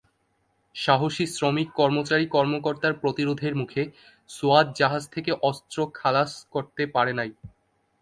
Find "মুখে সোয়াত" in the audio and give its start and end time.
3.55-4.67